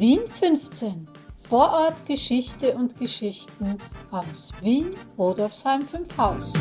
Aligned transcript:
Wien 0.00 0.26
15. 0.26 1.06
Vorort 1.36 2.04
Geschichte 2.06 2.74
und 2.74 2.98
Geschichten 2.98 3.78
aus 4.10 4.50
Wien, 4.60 4.96
Rodolfsheim 5.16 5.86
5 5.86 6.18
Haus. 6.18 6.52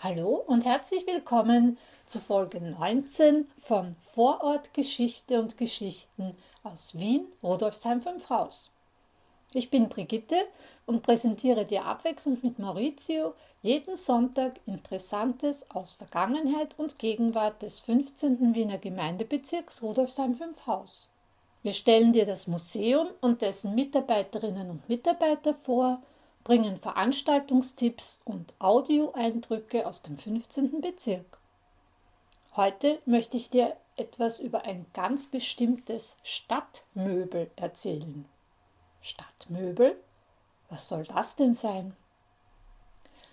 Hallo 0.00 0.42
und 0.46 0.64
herzlich 0.64 1.06
willkommen 1.06 1.76
zu 2.06 2.20
Folge 2.20 2.62
19 2.62 3.48
von 3.58 3.96
Vorort 3.96 4.72
Geschichte 4.72 5.38
und 5.38 5.58
Geschichten 5.58 6.34
aus 6.62 6.98
Wien, 6.98 7.26
Rodolfsheim 7.42 8.00
5 8.00 8.30
Haus. 8.30 8.70
Ich 9.52 9.68
bin 9.68 9.90
Brigitte 9.90 10.36
und 10.86 11.02
präsentiere 11.02 11.64
dir 11.64 11.84
abwechselnd 11.84 12.42
mit 12.42 12.58
Maurizio 12.58 13.34
jeden 13.62 13.96
Sonntag 13.96 14.60
Interessantes 14.66 15.70
aus 15.70 15.92
Vergangenheit 15.92 16.78
und 16.78 16.98
Gegenwart 16.98 17.62
des 17.62 17.78
15. 17.80 18.54
Wiener 18.54 18.78
Gemeindebezirks 18.78 19.82
Rudolfsheim 19.82 20.34
5 20.34 20.66
Haus. 20.66 21.08
Wir 21.62 21.72
stellen 21.72 22.12
dir 22.12 22.26
das 22.26 22.48
Museum 22.48 23.08
und 23.20 23.40
dessen 23.40 23.74
Mitarbeiterinnen 23.74 24.68
und 24.68 24.88
Mitarbeiter 24.88 25.54
vor, 25.54 26.02
bringen 26.42 26.76
Veranstaltungstipps 26.76 28.20
und 28.24 28.52
Audioeindrücke 28.58 29.86
aus 29.86 30.02
dem 30.02 30.18
15. 30.18 30.80
Bezirk. 30.80 31.38
Heute 32.56 32.98
möchte 33.06 33.36
ich 33.36 33.48
dir 33.48 33.76
etwas 33.96 34.40
über 34.40 34.64
ein 34.64 34.86
ganz 34.92 35.26
bestimmtes 35.26 36.16
Stadtmöbel 36.24 37.50
erzählen. 37.54 38.24
Stadtmöbel? 39.00 39.96
Was 40.72 40.88
soll 40.88 41.04
das 41.04 41.36
denn 41.36 41.52
sein? 41.52 41.94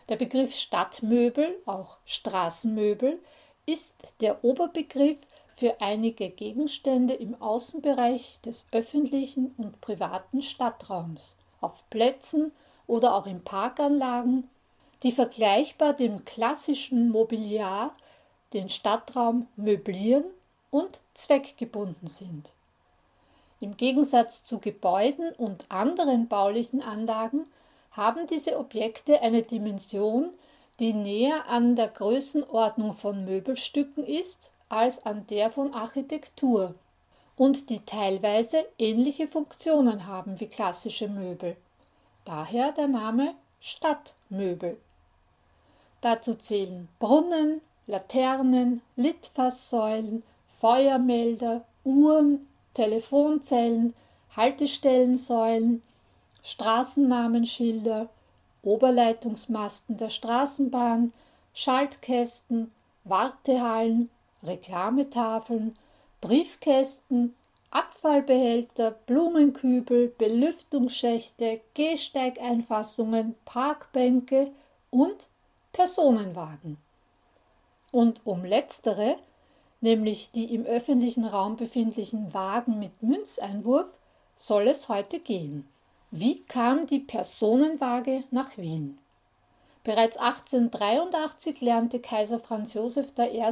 Der 0.10 0.18
Begriff 0.18 0.54
Stadtmöbel, 0.54 1.56
auch 1.66 2.00
Straßenmöbel, 2.04 3.18
ist 3.66 3.96
der 4.20 4.44
Oberbegriff 4.44 5.26
für 5.56 5.80
einige 5.80 6.32
Gegenstände 6.32 7.14
im 7.14 7.42
Außenbereich 7.42 8.42
des 8.42 8.68
öffentlichen 8.74 9.56
und 9.56 9.80
privaten 9.80 10.42
Stadtraums, 10.42 11.38
auf 11.62 11.90
Plätzen 11.90 12.52
oder 12.88 13.16
auch 13.16 13.26
in 13.26 13.42
Parkanlagen, 13.42 14.50
die 15.04 15.14
vergleichbar 15.14 15.94
dem 15.94 16.26
klassischen 16.26 17.10
Mobiliar 17.10 17.96
den 18.52 18.68
Stadtraum 18.68 19.48
möblieren 19.56 20.26
und 20.72 21.00
zweckgebunden 21.14 22.10
sind. 22.10 22.52
Im 23.60 23.76
Gegensatz 23.76 24.44
zu 24.44 24.60
Gebäuden 24.60 25.32
und 25.34 25.66
anderen 25.70 26.28
baulichen 26.28 26.82
Anlagen 26.82 27.44
haben 27.92 28.28
diese 28.28 28.58
Objekte 28.58 29.22
eine 29.22 29.44
Dimension, 29.44 30.30
die 30.80 30.94
näher 30.94 31.48
an 31.48 31.76
der 31.76 31.90
Größenordnung 31.90 32.94
von 32.94 33.26
Möbelstücken 33.26 34.06
ist 34.06 34.52
als 34.70 35.06
an 35.06 35.26
der 35.28 35.50
von 35.50 35.74
Architektur 35.74 36.76
und 37.36 37.70
die 37.70 37.80
teilweise 37.86 38.66
ähnliche 38.78 39.28
Funktionen 39.28 40.06
haben 40.06 40.40
wie 40.40 40.48
klassische 40.48 41.08
Möbel. 41.08 41.56
Daher 42.26 42.74
der 42.74 42.88
Name 42.88 43.34
Stadtmöbel. 43.62 44.78
Dazu 46.02 46.36
zählen 46.36 46.88
Brunnen, 47.00 47.62
Laternen, 47.88 48.82
Litfaßsäulen, 48.96 50.24
Feuermelder, 50.48 51.66
Uhren, 51.84 52.49
Telefonzellen, 52.80 53.94
Haltestellensäulen, 54.38 55.82
Straßennamenschilder, 56.44 58.08
Oberleitungsmasten 58.64 59.98
der 59.98 60.10
Straßenbahn, 60.10 61.12
Schaltkästen, 61.54 62.72
Wartehallen, 63.04 64.10
Reklametafeln, 64.44 65.78
Briefkästen, 66.22 67.36
Abfallbehälter, 67.70 68.92
Blumenkübel, 68.92 70.14
Belüftungsschächte, 70.18 71.60
Gehsteigeinfassungen, 71.74 73.36
Parkbänke 73.44 74.52
und 74.90 75.28
Personenwagen. 75.74 76.78
Und 77.92 78.22
um 78.26 78.46
letztere 78.46 79.18
nämlich 79.82 80.32
die 80.32 80.54
im 80.54 80.66
öffentlichen 80.66 81.26
Raum 81.26 81.56
befindlichen 81.56 82.34
Wagen 82.34 82.80
mit 82.80 83.02
Münzeinwurf, 83.02 83.92
soll 84.36 84.68
es 84.68 84.90
heute 84.90 85.20
gehen. 85.20 85.68
Wie 86.12 86.42
kam 86.44 86.88
die 86.88 87.00
Personenwaage 87.00 88.24
nach 88.32 88.58
Wien? 88.58 88.98
Bereits 89.84 90.18
1883 90.18 91.62
lernte 91.62 92.00
Kaiser 92.00 92.40
Franz 92.40 92.74
Joseph 92.74 93.14
I. 93.18 93.44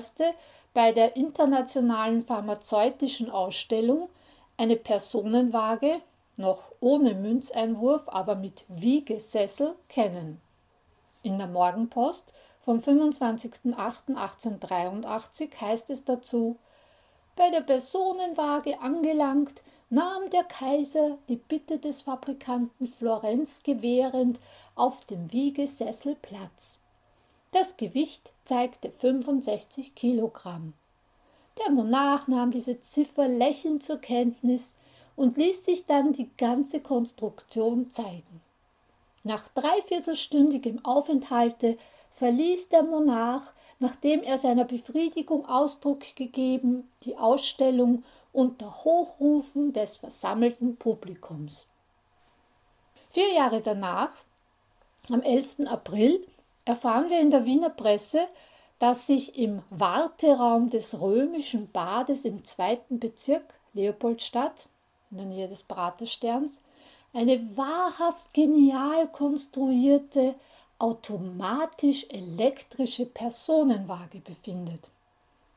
bei 0.73 0.91
der 0.91 1.15
internationalen 1.15 2.21
pharmazeutischen 2.21 3.29
Ausstellung 3.29 4.09
eine 4.57 4.75
Personenwaage, 4.75 6.01
noch 6.35 6.71
ohne 6.79 7.13
Münzeinwurf, 7.13 8.07
aber 8.07 8.35
mit 8.35 8.65
Wiegesessel, 8.67 9.75
kennen. 9.87 10.41
In 11.23 11.37
der 11.37 11.47
Morgenpost 11.47 12.33
vom 12.67 12.79
25.08.1883 12.79 15.49
heißt 15.61 15.89
es 15.89 16.03
dazu, 16.03 16.57
bei 17.37 17.49
der 17.49 17.61
Personenwaage 17.61 18.81
angelangt, 18.81 19.61
nahm 19.89 20.29
der 20.31 20.43
Kaiser 20.43 21.17
die 21.29 21.37
Bitte 21.37 21.79
des 21.79 22.01
Fabrikanten 22.01 22.85
Florenz 22.85 23.63
gewährend 23.63 24.41
auf 24.75 25.05
dem 25.05 25.31
Wiegesessel 25.31 26.17
Platz. 26.21 26.79
Das 27.53 27.77
Gewicht 27.77 28.33
zeigte 28.43 28.91
65 28.91 29.95
Kilogramm. 29.95 30.73
Der 31.59 31.71
Monarch 31.71 32.27
nahm 32.27 32.51
diese 32.51 32.81
Ziffer 32.81 33.29
lächelnd 33.29 33.81
zur 33.81 33.99
Kenntnis 33.99 34.75
und 35.15 35.37
ließ 35.37 35.63
sich 35.63 35.85
dann 35.85 36.11
die 36.11 36.29
ganze 36.35 36.81
Konstruktion 36.81 37.89
zeigen. 37.89 38.41
Nach 39.23 39.47
dreiviertelstündigem 39.47 40.83
Aufenthalte 40.83 41.77
verließ 42.17 42.69
der 42.69 42.81
Monarch, 42.81 43.53
nachdem 43.79 44.23
er 44.23 44.39
seiner 44.39 44.65
Befriedigung 44.65 45.45
Ausdruck 45.45 46.15
gegeben, 46.15 46.89
die 47.03 47.15
Ausstellung 47.15 48.03
unter 48.33 48.83
Hochrufen 48.83 49.71
des 49.71 49.97
versammelten 49.97 50.77
Publikums. 50.77 51.67
Vier 53.11 53.31
Jahre 53.33 53.61
danach, 53.61 54.09
am 55.11 55.21
11. 55.21 55.67
April, 55.67 56.25
erfahren 56.65 57.11
wir 57.11 57.19
in 57.19 57.29
der 57.29 57.45
Wiener 57.45 57.69
Presse, 57.69 58.27
dass 58.79 59.05
sich 59.05 59.37
im 59.37 59.61
Warteraum 59.69 60.71
des 60.71 60.99
römischen 60.99 61.71
Bades 61.71 62.25
im 62.25 62.43
zweiten 62.43 62.99
Bezirk 62.99 63.53
Leopoldstadt, 63.73 64.67
in 65.11 65.17
der 65.17 65.27
Nähe 65.27 65.47
des 65.47 65.61
Pratersterns, 65.63 66.61
eine 67.13 67.55
wahrhaft 67.55 68.33
genial 68.33 69.07
konstruierte 69.11 70.35
automatisch 70.79 72.05
elektrische 72.09 73.05
Personenwaage 73.05 74.19
befindet, 74.19 74.89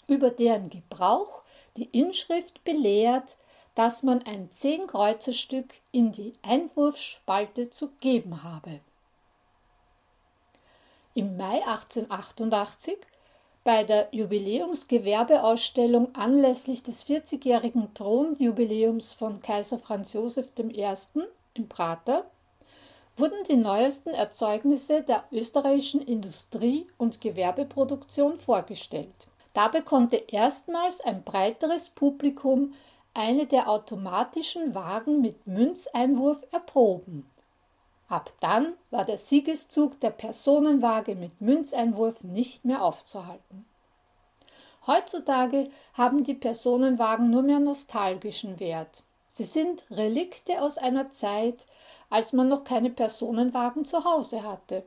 über 0.06 0.31
deren 0.31 0.70
Gebrauch 0.70 1.42
die 1.76 1.84
Inschrift 1.84 2.64
belehrt, 2.64 3.36
dass 3.75 4.03
man 4.03 4.22
ein 4.25 4.50
Zehnkreuzerstück 4.50 5.75
in 5.92 6.12
die 6.12 6.32
Einwurfsspalte 6.42 7.70
zu 7.70 7.91
geben 8.00 8.42
habe. 8.42 8.80
Im 11.14 11.36
Mai 11.36 11.64
1888 11.66 12.98
bei 13.62 13.84
der 13.84 14.09
Jubiläumsgewerbeausstellung 14.12 16.14
anlässlich 16.14 16.82
des 16.82 17.06
40-jährigen 17.06 17.94
Thronjubiläums 17.94 19.12
von 19.12 19.41
Kaiser 19.41 19.78
Franz 19.78 20.12
Joseph 20.12 20.53
I. 20.59 20.86
im 21.54 21.69
Prater 21.69 22.28
wurden 23.16 23.44
die 23.48 23.56
neuesten 23.56 24.10
Erzeugnisse 24.10 25.03
der 25.03 25.25
österreichischen 25.31 26.00
Industrie- 26.00 26.86
und 26.97 27.21
Gewerbeproduktion 27.21 28.39
vorgestellt. 28.39 29.28
Dabei 29.53 29.80
konnte 29.80 30.16
erstmals 30.16 31.01
ein 31.01 31.22
breiteres 31.24 31.91
Publikum 31.91 32.74
eine 33.15 33.47
der 33.47 33.68
automatischen 33.68 34.74
Wagen 34.74 35.21
mit 35.21 35.47
Münzeinwurf 35.47 36.45
erproben. 36.53 37.28
Ab 38.09 38.33
dann 38.41 38.74
war 38.91 39.04
der 39.04 39.18
Siegeszug 39.18 40.01
der 40.01 40.10
Personenwaage 40.10 41.15
mit 41.15 41.41
Münzeinwurf 41.41 42.24
nicht 42.24 42.65
mehr 42.65 42.83
aufzuhalten. 42.83 43.66
Heutzutage 44.86 45.71
haben 45.95 46.24
die 46.24 46.34
Personenwagen 46.34 47.30
nur 47.30 47.42
mehr 47.42 47.60
nostalgischen 47.60 48.59
Wert. 48.59 49.03
Sie 49.30 49.44
sind 49.44 49.84
Relikte 49.91 50.60
aus 50.60 50.77
einer 50.77 51.10
Zeit, 51.10 51.66
als 52.10 52.32
man 52.32 52.48
noch 52.48 52.65
keine 52.65 52.91
Personenwagen 52.91 53.84
zu 53.84 54.04
Hause 54.04 54.42
hatte. 54.42 54.84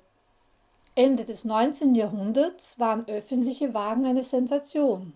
Ende 0.96 1.26
des 1.26 1.46
19. 1.46 1.96
Jahrhunderts 1.96 2.78
waren 2.78 3.08
öffentliche 3.08 3.74
Wagen 3.74 4.06
eine 4.06 4.24
Sensation. 4.24 5.14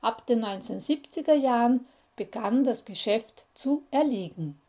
Ab 0.00 0.26
den 0.26 0.44
1970er 0.44 1.34
Jahren 1.34 1.86
begann 2.16 2.64
das 2.64 2.84
Geschäft 2.84 3.44
zu 3.54 3.82
erliegen. 3.90 4.60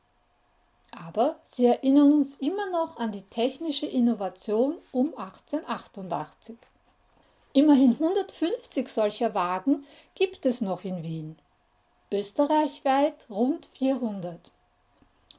Aber 0.92 1.40
sie 1.44 1.66
erinnern 1.66 2.12
uns 2.12 2.36
immer 2.36 2.70
noch 2.70 2.98
an 2.98 3.12
die 3.12 3.24
technische 3.24 3.86
Innovation 3.86 4.76
um 4.92 5.18
1888. 5.18 6.58
Immerhin 7.54 7.92
150 7.92 8.90
solcher 8.90 9.34
Wagen 9.34 9.86
gibt 10.16 10.46
es 10.46 10.62
noch 10.62 10.84
in 10.84 11.04
Wien. 11.04 11.38
Österreichweit 12.14 13.26
rund 13.32 13.66
400. 13.66 14.52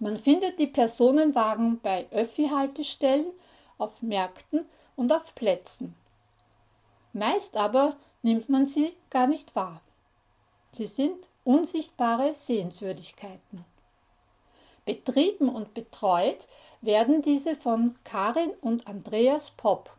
Man 0.01 0.19
findet 0.19 0.59
die 0.59 0.67
Personenwagen 0.67 1.79
bei 1.79 2.09
Öffi-Haltestellen, 2.11 3.27
auf 3.79 4.03
Märkten 4.03 4.67
und 4.97 5.13
auf 5.13 5.37
Plätzen. 5.37 5.95
Meist 7.13 7.57
aber 7.57 7.97
nimmt 8.23 8.49
man 8.49 8.67
sie 8.67 8.93
gar 9.09 9.29
nicht 9.29 9.55
wahr. 9.55 9.83
Sie 10.73 10.89
sind 10.89 11.29
unsichtbare 11.45 12.35
Sehenswürdigkeiten. 12.35 13.65
Betrieben 14.85 15.49
und 15.49 15.75
betreut 15.75 16.49
werden 16.81 17.23
diese 17.23 17.55
von 17.55 17.95
Karin 18.03 18.51
und 18.61 18.89
Andreas 18.89 19.53
Popp, 19.53 19.97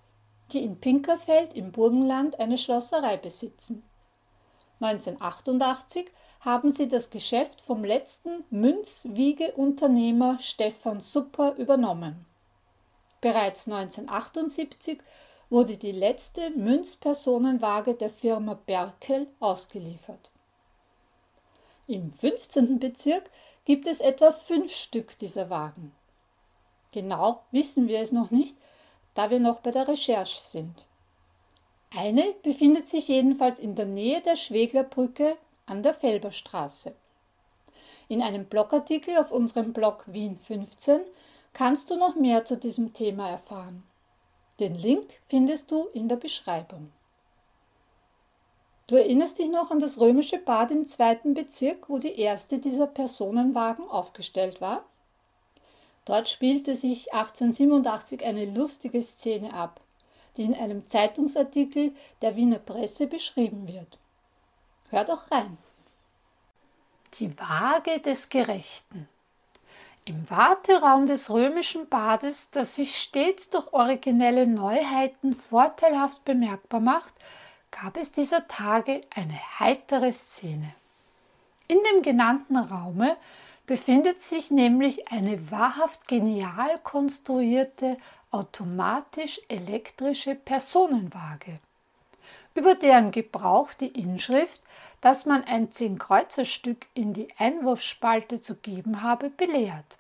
die 0.52 0.62
in 0.66 0.82
Pinkerfeld 0.82 1.54
im 1.54 1.72
Burgenland 1.72 2.38
eine 2.38 2.58
Schlosserei 2.58 3.16
besitzen. 3.16 3.82
1988 4.82 6.12
haben 6.46 6.70
sie 6.70 6.88
das 6.88 7.10
Geschäft 7.10 7.60
vom 7.60 7.84
letzten 7.84 8.44
Münzwiegeunternehmer 8.52 10.38
Stefan 10.40 11.00
Supper 11.00 11.56
übernommen. 11.56 12.24
Bereits 13.20 13.68
1978 13.68 15.00
wurde 15.50 15.78
die 15.78 15.92
letzte 15.92 16.52
Münzpersonenwaage 16.52 17.96
der 17.96 18.12
Firma 18.12 18.54
Berkel 18.54 19.26
ausgeliefert. 19.40 20.30
Im 21.88 22.12
15. 22.12 22.78
Bezirk 22.80 23.24
gibt 23.66 23.88
es 23.88 24.00
etwa 24.00 24.32
fünf 24.32 24.72
Stück 24.72 25.18
dieser 25.18 25.50
Wagen. 25.50 25.92
Genau 26.92 27.42
wissen 27.52 27.88
wir 27.88 28.00
es 28.00 28.12
noch 28.12 28.30
nicht, 28.30 28.56
da 29.16 29.32
wir 29.32 29.40
noch 29.40 29.62
bei 29.62 29.72
der 29.72 29.88
Recherche 29.88 30.42
sind. 30.42 30.86
Eine 31.96 32.36
befindet 32.44 32.86
sich 32.86 33.08
jedenfalls 33.08 33.60
in 33.60 33.76
der 33.76 33.86
Nähe 33.86 34.22
der 34.22 34.36
Schweglerbrücke 34.36 35.38
an 35.66 35.84
der 35.84 35.94
Felberstraße. 35.94 36.96
In 38.08 38.22
einem 38.22 38.46
Blogartikel 38.46 39.18
auf 39.18 39.32
unserem 39.32 39.74
Blog 39.74 40.04
Wien 40.08 40.38
15 40.38 41.02
kannst 41.54 41.90
du 41.90 41.96
noch 41.96 42.16
mehr 42.16 42.46
zu 42.46 42.58
diesem 42.58 42.94
Thema 42.94 43.30
erfahren. 43.30 43.84
Den 44.60 44.76
Link 44.76 45.08
findest 45.26 45.72
du 45.72 45.88
in 45.94 46.08
der 46.08 46.18
Beschreibung. 46.18 46.92
Du 48.88 48.96
erinnerst 48.96 49.40
dich 49.40 49.50
noch 49.50 49.72
an 49.72 49.80
das 49.80 50.00
römische 50.00 50.38
Bad 50.38 50.70
im 50.70 50.86
zweiten 50.86 51.34
Bezirk, 51.34 51.90
wo 51.90 51.98
die 51.98 52.20
erste 52.20 52.60
dieser 52.60 52.86
Personenwagen 52.86 53.90
aufgestellt 53.90 54.62
war? 54.62 54.86
Dort 56.06 56.30
spielte 56.30 56.76
sich 56.76 57.12
1887 57.12 58.24
eine 58.24 58.46
lustige 58.46 59.02
Szene 59.02 59.54
ab, 59.54 59.82
die 60.38 60.44
in 60.44 60.54
einem 60.54 60.86
Zeitungsartikel 60.86 61.94
der 62.22 62.36
Wiener 62.36 62.60
Presse 62.60 63.08
beschrieben 63.08 63.68
wird. 63.68 63.98
Hör 64.96 65.04
doch 65.04 65.30
rein. 65.30 65.58
Die 67.16 67.38
Waage 67.38 68.00
des 68.00 68.30
Gerechten. 68.30 69.10
Im 70.06 70.30
Warteraum 70.30 71.06
des 71.06 71.30
römischen 71.30 71.90
Bades, 71.90 72.50
das 72.52 72.76
sich 72.76 72.96
stets 72.96 73.50
durch 73.50 73.74
originelle 73.74 74.48
Neuheiten 74.48 75.34
vorteilhaft 75.34 76.24
bemerkbar 76.24 76.80
macht, 76.80 77.14
gab 77.72 77.98
es 77.98 78.14
dieser 78.14 78.48
Tage 78.48 79.02
eine 79.14 79.38
heitere 79.60 80.14
Szene. 80.14 80.74
In 81.68 81.80
dem 81.92 82.02
genannten 82.02 82.56
Raume 82.56 83.18
befindet 83.66 84.22
sich 84.22 84.50
nämlich 84.50 85.12
eine 85.12 85.52
wahrhaft 85.52 86.08
genial 86.08 86.80
konstruierte 86.84 87.98
automatisch-elektrische 88.32 90.36
Personenwaage, 90.36 91.60
über 92.54 92.76
deren 92.76 93.12
Gebrauch 93.12 93.74
die 93.74 93.90
Inschrift, 93.90 94.62
dass 95.06 95.28
man 95.28 95.44
ein 95.44 95.72
Zehnkreuzerstück 95.72 96.88
in 96.96 97.14
die 97.14 97.28
Einwurfspalte 97.38 98.42
zu 98.42 98.56
geben 98.56 99.04
habe, 99.04 99.30
belehrt. 99.30 99.98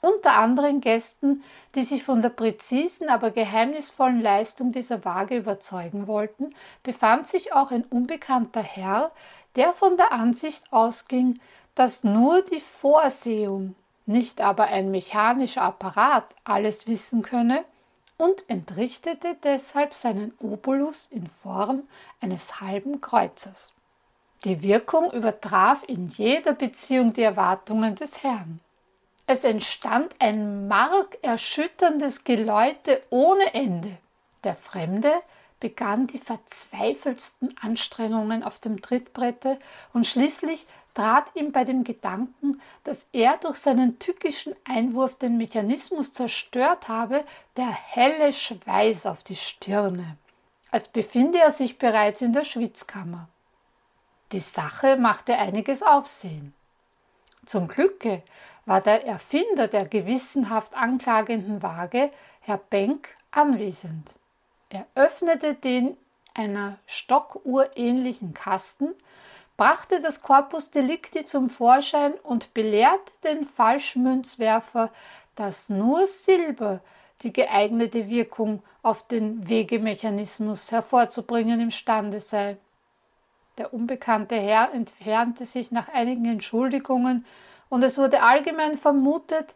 Unter 0.00 0.36
anderen 0.36 0.80
Gästen, 0.80 1.44
die 1.76 1.84
sich 1.84 2.02
von 2.02 2.20
der 2.20 2.30
präzisen, 2.30 3.08
aber 3.08 3.30
geheimnisvollen 3.30 4.20
Leistung 4.20 4.72
dieser 4.72 5.04
Waage 5.04 5.36
überzeugen 5.36 6.08
wollten, 6.08 6.56
befand 6.82 7.28
sich 7.28 7.52
auch 7.52 7.70
ein 7.70 7.84
unbekannter 7.84 8.64
Herr, 8.64 9.12
der 9.54 9.72
von 9.72 9.96
der 9.96 10.10
Ansicht 10.10 10.72
ausging, 10.72 11.38
dass 11.76 12.02
nur 12.02 12.42
die 12.42 12.60
Vorsehung, 12.60 13.76
nicht 14.06 14.40
aber 14.40 14.64
ein 14.64 14.90
mechanischer 14.90 15.62
Apparat 15.62 16.34
alles 16.42 16.88
wissen 16.88 17.22
könne 17.22 17.64
und 18.18 18.50
entrichtete 18.50 19.36
deshalb 19.44 19.94
seinen 19.94 20.34
Obolus 20.40 21.06
in 21.06 21.28
Form 21.28 21.84
eines 22.20 22.60
halben 22.60 23.00
Kreuzers. 23.00 23.72
Die 24.44 24.62
Wirkung 24.62 25.10
übertraf 25.10 25.82
in 25.86 26.08
jeder 26.08 26.52
Beziehung 26.52 27.14
die 27.14 27.22
Erwartungen 27.22 27.94
des 27.94 28.22
Herrn. 28.22 28.60
Es 29.26 29.42
entstand 29.42 30.14
ein 30.18 30.68
markerschütterndes 30.68 32.24
Geläute 32.24 33.02
ohne 33.08 33.54
Ende. 33.54 33.96
Der 34.44 34.54
Fremde 34.54 35.10
begann 35.60 36.06
die 36.06 36.18
verzweifeltsten 36.18 37.56
Anstrengungen 37.58 38.42
auf 38.42 38.58
dem 38.58 38.82
Trittbrette 38.82 39.58
und 39.94 40.06
schließlich 40.06 40.66
trat 40.92 41.34
ihm 41.34 41.50
bei 41.50 41.64
dem 41.64 41.82
Gedanken, 41.82 42.60
dass 42.82 43.08
er 43.12 43.38
durch 43.38 43.56
seinen 43.56 43.98
tückischen 43.98 44.54
Einwurf 44.64 45.16
den 45.16 45.38
Mechanismus 45.38 46.12
zerstört 46.12 46.88
habe, 46.88 47.24
der 47.56 47.70
helle 47.70 48.34
Schweiß 48.34 49.06
auf 49.06 49.24
die 49.24 49.36
Stirne, 49.36 50.18
als 50.70 50.88
befinde 50.88 51.38
er 51.38 51.50
sich 51.50 51.78
bereits 51.78 52.20
in 52.20 52.34
der 52.34 52.44
Schwitzkammer. 52.44 53.28
Die 54.34 54.40
Sache 54.40 54.96
machte 54.96 55.38
einiges 55.38 55.84
Aufsehen. 55.84 56.54
Zum 57.46 57.68
Glücke 57.68 58.20
war 58.66 58.80
der 58.80 59.06
Erfinder 59.06 59.68
der 59.68 59.84
gewissenhaft 59.86 60.74
anklagenden 60.74 61.62
Waage, 61.62 62.10
Herr 62.40 62.58
Benck, 62.58 63.14
anwesend. 63.30 64.16
Er 64.70 64.88
öffnete 64.96 65.54
den 65.54 65.96
einer 66.34 66.78
Stockuhr 66.86 67.76
ähnlichen 67.76 68.34
Kasten, 68.34 68.88
brachte 69.56 70.00
das 70.00 70.20
Corpus 70.20 70.72
Delicti 70.72 71.24
zum 71.24 71.48
Vorschein 71.48 72.14
und 72.14 72.54
belehrte 72.54 73.12
den 73.22 73.46
Falschmünzwerfer, 73.46 74.90
dass 75.36 75.68
nur 75.68 76.08
Silber 76.08 76.80
die 77.22 77.32
geeignete 77.32 78.08
Wirkung 78.08 78.64
auf 78.82 79.06
den 79.06 79.48
Wegemechanismus 79.48 80.72
hervorzubringen 80.72 81.60
imstande 81.60 82.18
sei. 82.18 82.56
Der 83.58 83.72
unbekannte 83.72 84.36
Herr 84.36 84.72
entfernte 84.72 85.46
sich 85.46 85.70
nach 85.70 85.88
einigen 85.88 86.26
Entschuldigungen 86.26 87.24
und 87.68 87.82
es 87.82 87.98
wurde 87.98 88.22
allgemein 88.22 88.76
vermutet, 88.76 89.54